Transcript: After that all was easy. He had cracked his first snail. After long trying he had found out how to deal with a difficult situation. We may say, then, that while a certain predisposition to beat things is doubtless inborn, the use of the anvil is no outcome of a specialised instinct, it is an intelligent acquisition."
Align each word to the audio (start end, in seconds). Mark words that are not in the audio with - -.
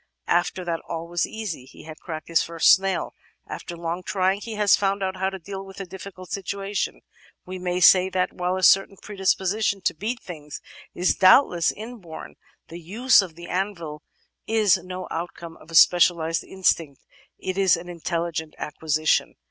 After 0.25 0.65
that 0.65 0.79
all 0.89 1.07
was 1.07 1.27
easy. 1.27 1.65
He 1.65 1.83
had 1.83 1.99
cracked 1.99 2.27
his 2.27 2.41
first 2.41 2.71
snail. 2.71 3.13
After 3.45 3.77
long 3.77 4.01
trying 4.01 4.41
he 4.41 4.55
had 4.55 4.71
found 4.71 5.03
out 5.03 5.17
how 5.17 5.29
to 5.29 5.37
deal 5.37 5.63
with 5.63 5.79
a 5.79 5.85
difficult 5.85 6.31
situation. 6.31 7.01
We 7.45 7.59
may 7.59 7.79
say, 7.81 8.09
then, 8.09 8.29
that 8.31 8.33
while 8.35 8.55
a 8.57 8.63
certain 8.63 8.97
predisposition 8.97 9.79
to 9.81 9.93
beat 9.93 10.19
things 10.19 10.59
is 10.95 11.13
doubtless 11.13 11.71
inborn, 11.71 12.33
the 12.69 12.79
use 12.79 13.21
of 13.21 13.35
the 13.35 13.47
anvil 13.47 14.01
is 14.47 14.75
no 14.75 15.07
outcome 15.11 15.55
of 15.57 15.69
a 15.69 15.75
specialised 15.75 16.43
instinct, 16.43 17.05
it 17.37 17.55
is 17.55 17.77
an 17.77 17.87
intelligent 17.87 18.55
acquisition." 18.57 19.35